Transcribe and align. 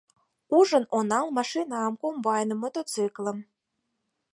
Ужын 0.57 0.85
онал 0.97 1.25
машинам, 1.37 1.93
комбайным, 2.01 2.59
мотоциклым. 2.63 3.37